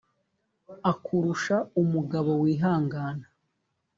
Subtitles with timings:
[0.91, 3.25] akurusha umugabo wihangana.